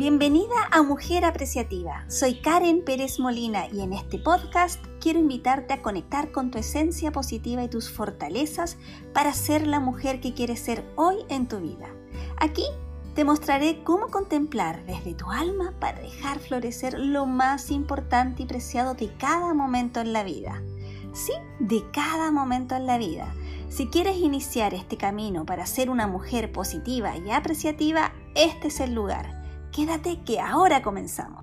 [0.00, 2.06] Bienvenida a Mujer Apreciativa.
[2.08, 7.12] Soy Karen Pérez Molina y en este podcast quiero invitarte a conectar con tu esencia
[7.12, 8.78] positiva y tus fortalezas
[9.12, 11.94] para ser la mujer que quieres ser hoy en tu vida.
[12.38, 12.64] Aquí
[13.14, 18.94] te mostraré cómo contemplar desde tu alma para dejar florecer lo más importante y preciado
[18.94, 20.62] de cada momento en la vida.
[21.12, 23.34] Sí, de cada momento en la vida.
[23.68, 28.94] Si quieres iniciar este camino para ser una mujer positiva y apreciativa, este es el
[28.94, 29.39] lugar.
[29.80, 31.42] Quédate que ahora comenzamos.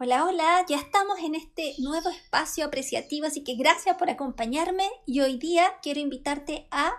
[0.00, 5.20] Hola, hola, ya estamos en este nuevo espacio apreciativo, así que gracias por acompañarme y
[5.20, 6.94] hoy día quiero invitarte a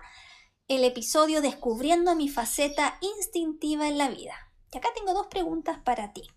[0.68, 4.52] el episodio Descubriendo mi faceta instintiva en la vida.
[4.70, 6.28] Y acá tengo dos preguntas para ti.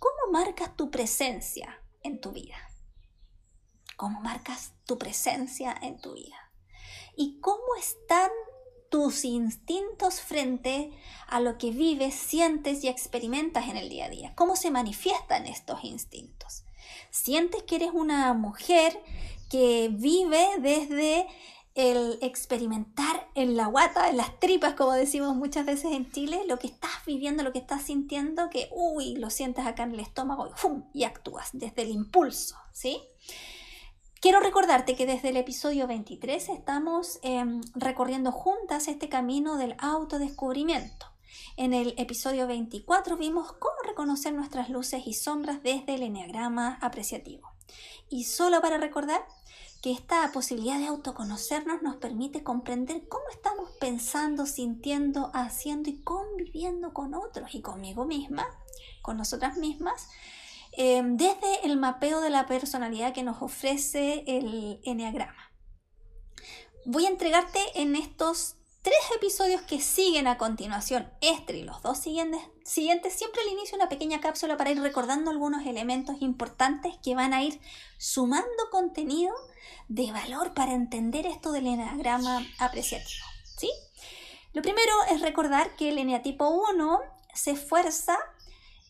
[0.00, 2.56] ¿Cómo marcas tu presencia en tu vida?
[3.96, 6.50] ¿Cómo marcas tu presencia en tu vida?
[7.16, 8.30] ¿Y cómo están
[8.94, 10.92] tus instintos frente
[11.26, 14.32] a lo que vives, sientes y experimentas en el día a día.
[14.36, 16.62] ¿Cómo se manifiestan estos instintos?
[17.10, 18.96] ¿Sientes que eres una mujer
[19.50, 21.26] que vive desde
[21.74, 26.60] el experimentar en la guata, en las tripas, como decimos muchas veces en Chile, lo
[26.60, 30.54] que estás viviendo, lo que estás sintiendo, que, uy, lo sientes acá en el estómago
[30.92, 33.02] y, y actúas desde el impulso, ¿sí?
[34.24, 41.12] Quiero recordarte que desde el episodio 23 estamos em, recorriendo juntas este camino del autodescubrimiento.
[41.58, 47.50] En el episodio 24 vimos cómo reconocer nuestras luces y sombras desde el enneagrama apreciativo.
[48.08, 49.26] Y solo para recordar
[49.82, 56.94] que esta posibilidad de autoconocernos nos permite comprender cómo estamos pensando, sintiendo, haciendo y conviviendo
[56.94, 58.46] con otros y conmigo misma,
[59.02, 60.08] con nosotras mismas,
[60.76, 65.52] Em, desde el mapeo de la personalidad que nos ofrece el Enneagrama.
[66.84, 71.98] Voy a entregarte en estos tres episodios que siguen a continuación, este y los dos
[71.98, 77.14] siguientes, siguientes, siempre al inicio una pequeña cápsula para ir recordando algunos elementos importantes que
[77.14, 77.60] van a ir
[77.96, 79.32] sumando contenido
[79.88, 83.24] de valor para entender esto del eneagrama apreciativo.
[83.56, 83.70] ¿sí?
[84.52, 87.00] Lo primero es recordar que el eneatipo 1
[87.32, 88.18] se esfuerza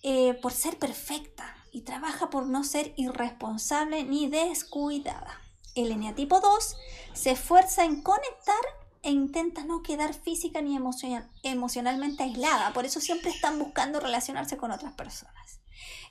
[0.02, 5.40] eh, por ser perfecta, y trabaja por no ser irresponsable ni descuidada.
[5.74, 6.76] El eneatipo 2
[7.14, 8.54] se esfuerza en conectar
[9.02, 10.78] e intenta no quedar física ni
[11.42, 15.58] emocionalmente aislada, por eso siempre están buscando relacionarse con otras personas.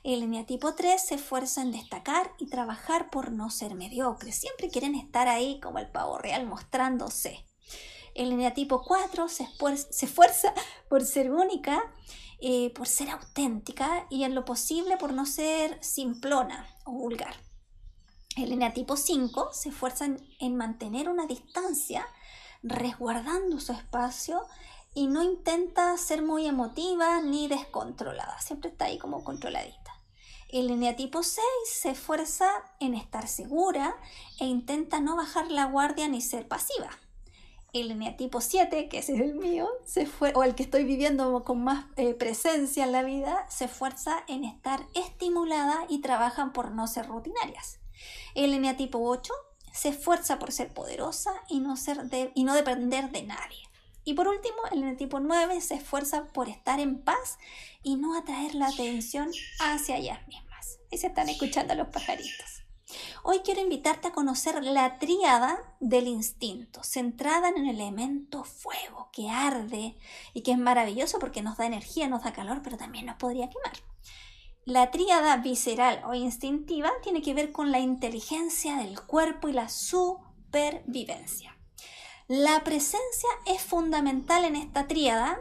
[0.02, 4.94] El eneatipo 3 se esfuerza en destacar y trabajar por no ser mediocre, siempre quieren
[4.94, 7.42] estar ahí como el pavo real mostrándose.
[8.14, 9.48] El eneatipo 4 se
[10.02, 10.52] esfuerza
[10.90, 11.82] por ser única
[12.46, 17.34] eh, por ser auténtica y en lo posible por no ser simplona o vulgar.
[18.36, 20.04] El eneatipo 5 se esfuerza
[20.40, 22.06] en, mantener una distancia,
[22.62, 24.42] resguardando su espacio
[24.92, 29.94] y no intenta ser muy emotiva ni descontrolada, siempre está ahí como controladita.
[30.50, 33.96] El eneatipo 6 se esfuerza en estar segura
[34.38, 36.90] e intenta no bajar la guardia ni ser pasiva
[37.74, 41.62] el eneatipo 7, que es el mío, se fue, o el que estoy viviendo con
[41.62, 46.86] más eh, presencia en la vida, se esfuerza en estar estimulada y trabajan por no
[46.86, 47.80] ser rutinarias.
[48.36, 49.32] El eneatipo 8
[49.72, 53.68] se esfuerza por ser poderosa y no, ser y no depender de nadie.
[54.04, 57.38] Y por último, el eneatipo 9 se esfuerza por estar en paz
[57.82, 60.78] y no atraer la atención hacia ellas mismas.
[60.92, 62.53] Ahí se están escuchando los pajaritos.
[63.22, 69.30] Hoy quiero invitarte a conocer la tríada del instinto, centrada en el elemento fuego, que
[69.30, 69.96] arde
[70.32, 73.48] y que es maravilloso porque nos da energía, nos da calor, pero también nos podría
[73.48, 73.72] quemar.
[74.66, 79.68] La tríada visceral o instintiva tiene que ver con la inteligencia del cuerpo y la
[79.68, 81.58] supervivencia.
[82.28, 85.38] La presencia es fundamental en esta tríada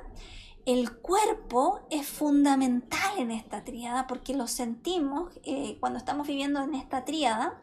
[0.66, 6.75] el cuerpo es fundamental en esta tríada porque lo sentimos eh, cuando estamos viviendo en
[6.75, 7.62] esta tríada.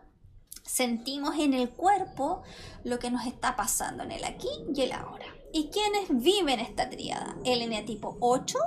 [0.65, 2.43] Sentimos en el cuerpo
[2.85, 5.27] lo que nos está pasando en el aquí y el ahora.
[5.53, 7.37] ¿Y quiénes viven esta tríada?
[7.45, 8.59] El eneatipo 8,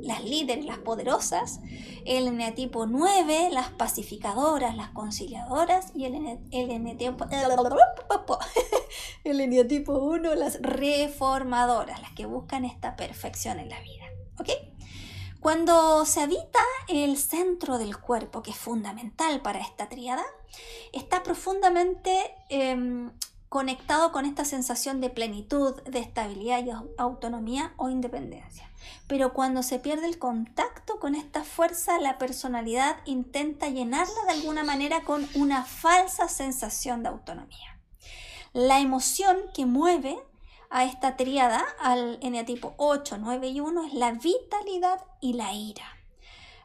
[0.00, 1.60] las líderes, las poderosas,
[2.04, 6.14] el eneatipo 9, las pacificadoras, las conciliadoras y el,
[6.50, 7.26] eneatipo,
[9.24, 14.04] el eneatipo 1, las reformadoras, las que buscan esta perfección en la vida.
[14.38, 14.50] ¿Ok?
[15.40, 16.58] Cuando se habita
[16.88, 20.24] el centro del cuerpo, que es fundamental para esta tríada,
[20.92, 23.12] está profundamente em,
[23.48, 28.68] conectado con esta sensación de plenitud, de estabilidad y autonomía o independencia.
[29.06, 34.64] Pero cuando se pierde el contacto con esta fuerza, la personalidad intenta llenarla de alguna
[34.64, 37.77] manera con una falsa sensación de autonomía.
[38.52, 40.18] La emoción que mueve
[40.70, 45.84] a esta triada, al eneatipo 8, 9 y 1, es la vitalidad y la ira.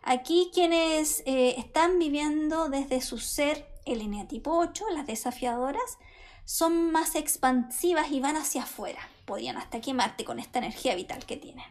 [0.02, 5.98] Aquí quienes eh, están viviendo desde su ser el eneatipo 8, las desafiadoras,
[6.46, 9.00] son más expansivas y van hacia afuera.
[9.26, 11.66] Podrían hasta quemarte con esta energía vital que tienen.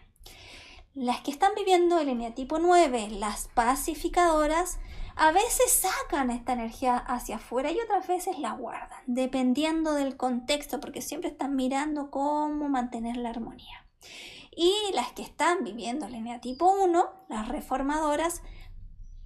[0.95, 4.79] Las que están viviendo el eneatipo 9, las pacificadoras,
[5.17, 10.81] a veces sacan esta energía hacia afuera y otras veces la guardan, dependiendo del contexto,
[10.81, 13.87] porque siempre están mirando cómo mantener la armonía.
[14.55, 18.43] Y las que están viviendo el eneatipo 1, las reformadoras,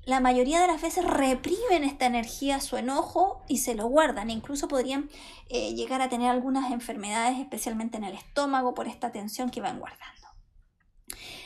[0.04, 4.30] la mayoría de las veces reprimen esta energía, su enojo y se lo guardan.
[4.30, 5.10] Incluso podrían
[5.48, 9.80] eh, llegar a tener algunas enfermedades, especialmente en el estómago, por esta tensión que van
[9.80, 10.28] guardando.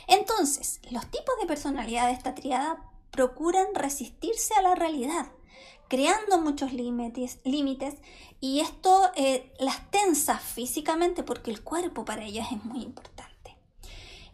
[0.07, 5.27] Entonces, los tipos de personalidad de esta triada procuran resistirse a la realidad,
[5.87, 7.95] creando muchos límites, límites
[8.39, 13.57] y esto eh, las tensa físicamente porque el cuerpo para ellas es muy importante.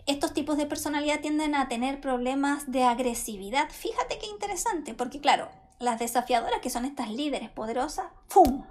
[0.05, 3.69] Estos tipos de personalidad tienden a tener problemas de agresividad.
[3.69, 8.63] Fíjate qué interesante, porque claro, las desafiadoras que son estas líderes poderosas, ¡pum!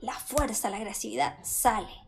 [0.00, 2.03] La fuerza, la agresividad sale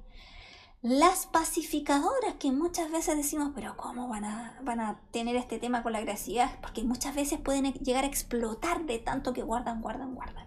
[0.88, 5.83] las pacificadoras, que muchas veces decimos, pero ¿cómo van a, van a tener este tema
[5.83, 6.61] con la agresividad?
[6.61, 10.47] Porque muchas veces pueden llegar a explotar de tanto que guardan, guardan, guardan.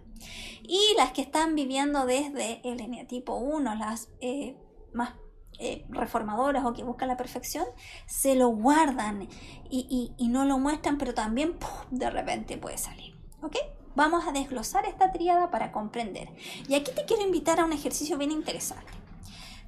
[0.63, 4.55] Y las que están viviendo desde el eneatipo 1, las eh,
[4.93, 5.11] más
[5.59, 7.65] eh, reformadoras o que buscan la perfección,
[8.05, 9.27] se lo guardan
[9.69, 11.57] y, no lo muestran, pero también
[11.91, 13.13] de repente puede salir.
[13.41, 13.57] ¿Ok?
[13.93, 16.29] Vamos a desglosar esta triada para comprender.
[16.69, 18.99] Y aquí te quiero invitar a un ejercicio bien interesante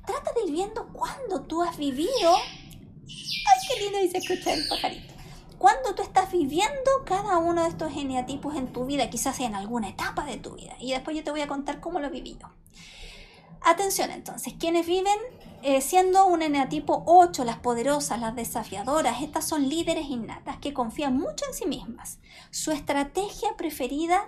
[0.06, 2.36] trata de ir viendo cuando tú has vivido.
[2.36, 5.13] Ay, qué lindo dice escuchar el pajarito.
[5.57, 9.89] Cuando tú estás viviendo cada uno de estos geneatipos en tu vida, quizás en alguna
[9.89, 10.75] etapa de tu vida.
[10.80, 12.50] Y después yo te voy a contar cómo lo he vivido.
[13.63, 15.19] Atención entonces, quienes viven
[15.62, 21.15] eh, siendo un eneatipo 8, las poderosas, las desafiadoras, estas son líderes innatas que confían
[21.15, 22.18] mucho en sí mismas.
[22.50, 24.27] Su estrategia preferida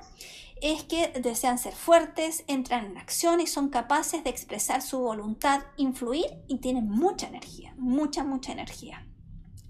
[0.63, 5.61] es que desean ser fuertes, entran en acción y son capaces de expresar su voluntad,
[5.75, 9.05] influir y tienen mucha energía, mucha, mucha energía.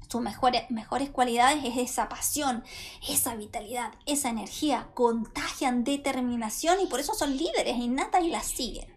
[0.07, 2.63] Sus mejores, mejores cualidades es esa pasión,
[3.09, 8.95] esa vitalidad, esa energía, contagian determinación y por eso son líderes innatas y las siguen.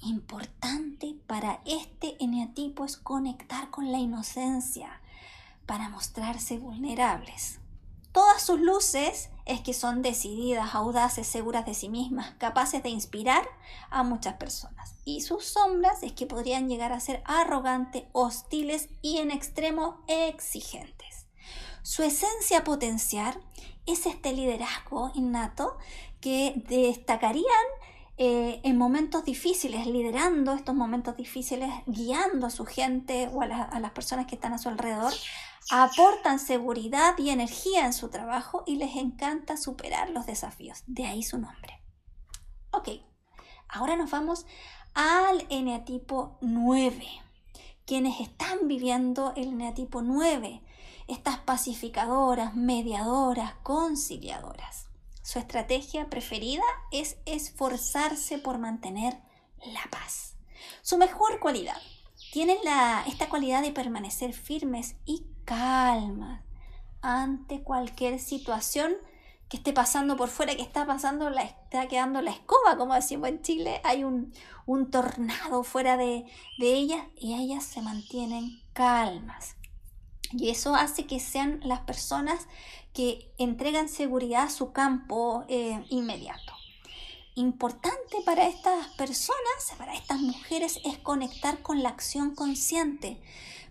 [0.00, 5.02] Importante para este eneatipo es conectar con la inocencia
[5.66, 7.60] para mostrarse vulnerables.
[8.14, 13.44] Todas sus luces es que son decididas, audaces, seguras de sí mismas, capaces de inspirar
[13.90, 14.94] a muchas personas.
[15.04, 21.26] Y sus sombras es que podrían llegar a ser arrogantes, hostiles y en extremo exigentes.
[21.82, 23.40] Su esencia potenciar
[23.84, 25.76] es este liderazgo innato
[26.20, 27.44] que destacarían
[28.16, 33.90] eh, en momentos difíciles, liderando estos momentos difíciles, guiando a su gente o a las
[33.90, 35.12] personas que están a su alrededor
[35.70, 40.82] aportan seguridad y energía en su trabajo y les encanta superar los desafíos.
[40.86, 41.80] De ahí su nombre.
[42.70, 42.88] Ok,
[43.68, 44.46] ahora nos vamos
[44.94, 47.06] al eneatipo 9.
[47.86, 50.62] Quienes están viviendo el eneatipo 9,
[51.06, 54.86] estas pacificadoras, mediadoras, conciliadoras.
[55.22, 59.20] Su estrategia preferida es esforzarse por mantener
[59.64, 60.36] la paz.
[60.82, 61.80] Su mejor cualidad.
[62.32, 66.42] Tienen la, esta cualidad de permanecer firmes y calma
[67.02, 68.94] ante cualquier situación
[69.48, 73.28] que esté pasando por fuera, que está pasando, la, está quedando la escoba, como decimos
[73.28, 74.32] en Chile, hay un,
[74.90, 76.24] tornado fuera de,
[76.58, 79.56] ellas y ellas se mantienen calmas.
[80.32, 82.48] Y eso hace que sean las personas
[82.92, 86.54] que entregan seguridad a su campo eh, inmediato.
[87.36, 93.20] Importante para estas personas, para estas mujeres, es conectar con la acción consciente,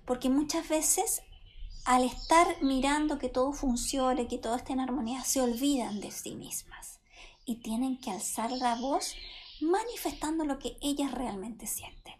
[0.05, 1.23] porque muchas veces
[1.85, 6.35] al estar mirando que todo funcione, que todo esté en armonía, se olvidan de sí
[6.35, 6.99] mismas
[7.45, 9.15] y tienen que alzar la voz
[9.59, 12.13] manifestando lo que ellas realmente sienten.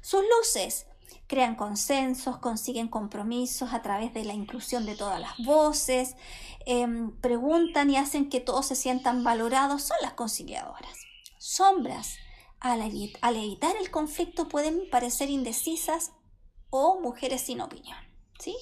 [0.00, 0.86] Sus luces
[1.26, 6.16] crean consensos, consiguen compromisos a través de la inclusión de todas las voces,
[6.66, 10.98] em, preguntan y hacen que todos se sientan valorados, son las conciliadoras.
[11.38, 12.16] Sombras,
[12.58, 16.12] al, al evitar el conflicto pueden parecer indecisas
[16.70, 18.14] o mujeres sin opinión.
[18.38, 18.56] ¿sí?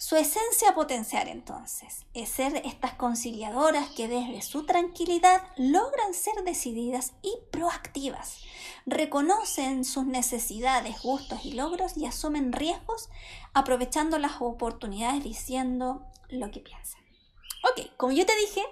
[0.00, 7.14] Su esencia potenciar entonces es ser estas conciliadoras que desde su tranquilidad logran ser decididas
[7.20, 8.38] y proactivas,
[8.86, 13.08] reconocen sus necesidades, gustos y logros y asumen riesgos
[13.54, 17.02] aprovechando las oportunidades diciendo lo que piensan.
[17.68, 18.62] Ok, como yo te dije,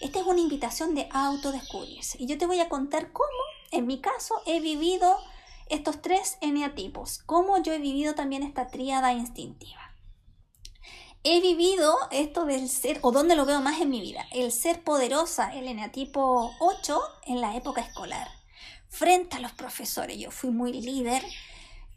[0.00, 3.28] esta es una invitación de autodescubrirse y yo te voy a contar cómo,
[3.70, 5.14] en mi caso, he vivido
[5.68, 9.89] estos tres eneatipos, cómo yo he vivido también esta tríada instintiva.
[11.22, 14.82] He vivido esto del ser, o dónde lo veo más en mi vida, el ser
[14.82, 18.28] poderosa, el eneatipo 8, en la época escolar,
[18.88, 20.18] frente a los profesores.
[20.18, 21.22] Yo fui muy líder,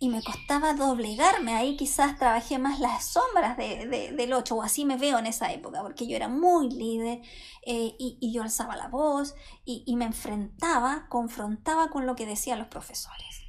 [0.04, 1.56] y me costaba doblegarme.
[1.56, 5.82] Ahí quizás trabajé más las sombras del 8, o así me veo en esa época,
[5.82, 7.22] porque yo era muy líder
[7.66, 12.60] eh, y, yo alzaba la voz y, y, me enfrentaba, confrontaba con lo que decían
[12.60, 13.44] los profesores.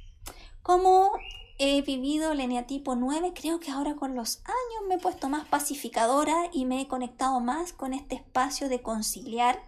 [0.61, 1.11] Como
[1.57, 5.47] he vivido el eneatipo 9, creo que ahora con los años me he puesto más
[5.47, 9.63] pacificadora y me he conectado más con este espacio de conciliar.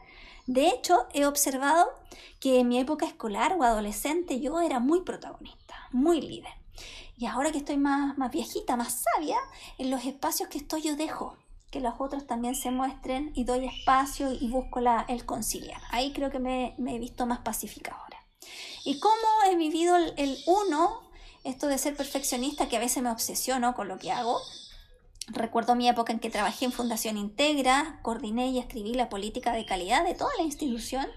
[0.45, 1.87] De hecho, he observado
[2.39, 6.53] que en mi época escolar o adolescente yo era muy protagonista, muy líder.
[7.17, 9.37] Y ahora que estoy más, más viejita, más sabia,
[9.77, 11.35] en los espacios que estoy yo dejo
[11.71, 15.81] que los otros también se muestren y doy espacio y busco la, el conciliar.
[15.91, 18.25] Ahí creo que me, he visto más pacificadora.
[18.85, 19.15] Y cómo
[19.49, 21.01] he vivido el, uno,
[21.47, 24.39] esto de ser perfeccionista, que a veces me obsesiono con lo que hago.
[25.27, 29.65] Recuerdo mi época en que trabajé en Fundación Integra, coordiné y escribí la política de
[29.65, 31.07] calidad de toda la institución.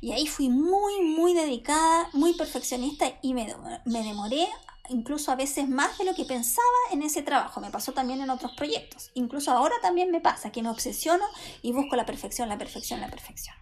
[0.00, 4.48] Y ahí fui muy, muy dedicada, muy perfeccionista y me, me demoré
[4.90, 7.60] incluso a veces más de lo que pensaba en ese trabajo.
[7.60, 9.10] Me pasó también en otros proyectos.
[9.14, 11.24] Incluso ahora también me pasa que me obsesiono
[11.62, 13.56] y busco la perfección, la perfección, la perfección.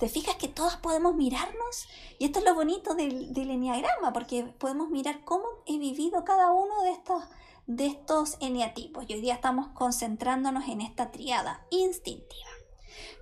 [0.00, 1.86] ¿Te fijas que todas podemos mirarnos?
[2.18, 6.52] Y esto es lo bonito del, del enneagrama, porque podemos mirar cómo he vivido cada
[6.52, 7.22] uno de estos,
[7.66, 9.04] de estos eneatipos.
[9.06, 12.48] Y hoy día estamos concentrándonos en esta triada instintiva.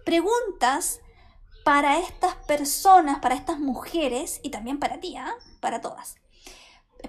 [0.04, 1.00] Preguntas
[1.64, 5.34] para estas personas, para estas mujeres y también para ti, ¿ah?
[5.58, 6.14] para todas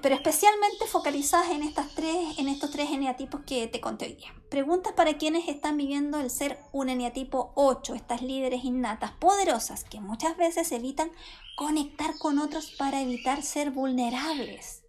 [0.02, 4.34] pero especialmente focalizadas en, estas tres, en estos tres eneatipos que te conté hoy día.
[4.50, 10.00] Preguntas para quienes están viviendo el ser un eneatipo 8, estas líderes innatas poderosas que
[10.00, 11.12] muchas veces evitan
[11.58, 14.84] conectar con otros para evitar ser vulnerables.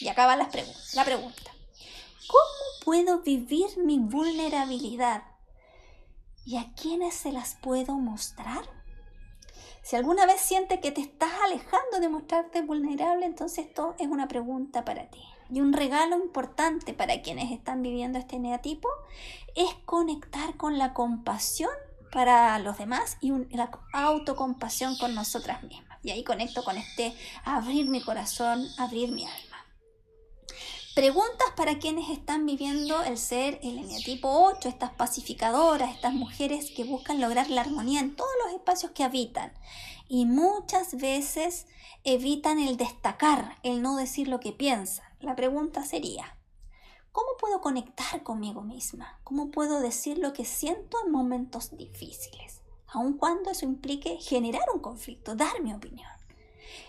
[0.00, 1.52] Y acaba la pregunta.
[2.26, 5.24] ¿Cómo puedo vivir mi vulnerabilidad?
[6.44, 8.79] ¿Y a quiénes se las puedo mostrar?
[9.82, 14.28] Si alguna vez sientes que te estás alejando de mostrarte vulnerable, entonces esto es una
[14.28, 15.22] pregunta para ti.
[15.50, 18.88] Y un regalo importante para quienes están viviendo este neatipo
[19.56, 21.70] es conectar con la compasión
[22.12, 25.98] para los demás y la autocompasión con nosotras mismas.
[26.02, 29.49] Y ahí conecto con este abrir mi corazón, abrir mi alma.
[31.00, 36.84] Preguntas para quienes están viviendo el ser el eneatipo 8, estas pacificadoras, estas mujeres que
[36.84, 39.50] buscan lograr la armonía en todos los espacios que habitan
[40.08, 41.66] y muchas veces
[42.04, 45.06] evitan el destacar, el no decir lo que piensan.
[45.20, 46.36] La pregunta sería,
[47.12, 49.18] ¿cómo puedo conectar conmigo misma?
[49.24, 52.60] ¿Cómo puedo decir lo que siento en momentos difíciles?
[52.88, 56.10] Aun cuando eso implique generar un conflicto, dar mi opinión.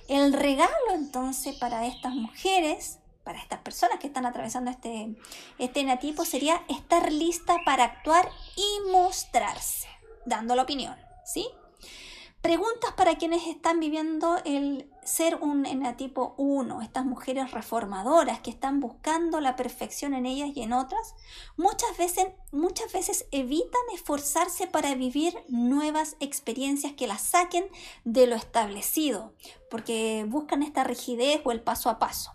[0.09, 5.15] El regalo entonces para estas mujeres para estas personas que están atravesando este,
[5.57, 9.87] este enatipo sería estar lista para actuar y mostrarse,
[10.25, 11.47] dando la opinión, ¿sí?
[12.41, 18.79] Preguntas para quienes están viviendo el ser un enatipo 1, estas mujeres reformadoras que están
[18.79, 21.13] buscando la perfección en ellas y en otras,
[21.55, 27.65] muchas veces, muchas veces evitan esforzarse para vivir nuevas experiencias que las saquen
[28.05, 29.35] de lo establecido,
[29.69, 32.31] porque buscan esta rigidez o el paso a paso.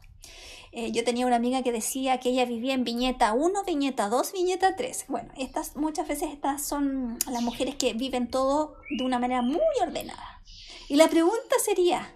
[0.79, 4.33] Eh, yo tenía una amiga que decía que ella vivía en viñeta 1, viñeta 2,
[4.33, 5.07] viñeta 3.
[5.09, 9.63] Bueno, estas, muchas veces estas son las mujeres que viven todo de una manera muy
[9.81, 10.43] ordenada.
[10.91, 12.15] Y la pregunta sería,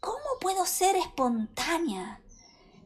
[0.00, 2.20] ¿cómo puedo ser espontánea?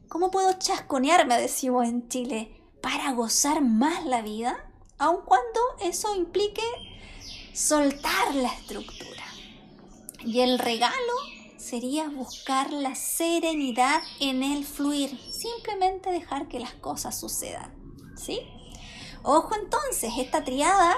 [0.09, 4.71] ¿Cómo puedo chasconearme, decimos en Chile, para gozar más la vida?
[4.99, 6.61] Aun cuando eso implique
[7.51, 9.23] soltar la estructura.
[10.23, 11.13] Y el regalo
[11.59, 17.71] sería buscar la serenidad en el fluir, simplemente dejar que las cosas sucedan,
[18.15, 18.39] ¿sí?
[19.23, 20.95] Ojo entonces, esta triada,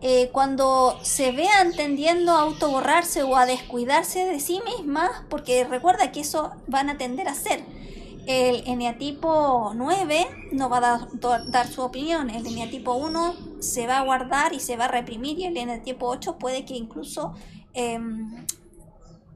[0.00, 6.12] eh, cuando se vean tendiendo a autoborrarse o a descuidarse de sí mismas, porque recuerda
[6.12, 7.64] que eso van a tender a ser.
[8.26, 11.08] El eneatipo 9 no va a
[11.48, 15.38] dar, su opinión, el eneatipo 1 se va a guardar y se va a reprimir
[15.38, 17.34] y el eneatipo 8 puede que incluso
[17.72, 18.46] em,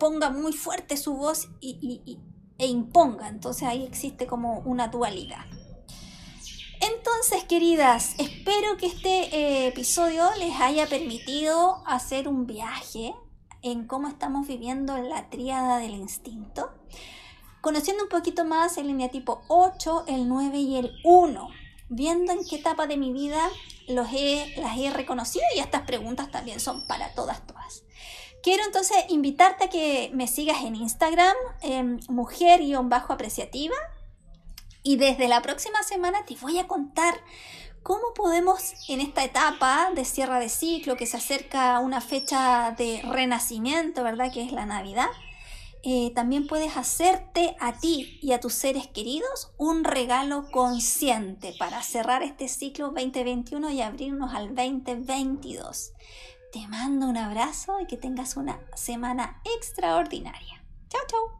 [0.01, 2.19] ponga muy fuerte su voz y,
[2.59, 3.29] e imponga.
[3.29, 5.45] Entonces ahí existe como una dualidad.
[6.81, 13.15] Entonces, queridas, espero que este eh, episodio les haya permitido hacer un viaje
[13.63, 16.73] en cómo estamos viviendo la tríada del instinto,
[17.61, 21.49] conociendo un poquito más el lineatipo 8, el 9 y el 1,
[21.91, 23.51] viendo en qué etapa de mi vida
[23.87, 27.83] los he, las he reconocido y estas preguntas también son para todas, todas.
[28.43, 33.77] Quiero entonces invitarte a que me sigas en Instagram, en mujer-apreciativa.
[34.83, 37.15] Y desde la próxima semana te voy a contar
[37.83, 42.75] cómo podemos en esta etapa de cierre de ciclo que se acerca a una fecha
[42.79, 44.33] de renacimiento, ¿verdad?
[44.33, 45.09] Que es la Navidad.
[45.83, 51.83] Eh, también puedes hacerte a ti y a tus seres queridos un regalo consciente para
[51.83, 55.93] cerrar este ciclo 2021 y abrirnos al 2022.
[56.53, 60.61] Te mando un abrazo y que tengas una semana extraordinaria.
[60.89, 61.31] Chao, chao.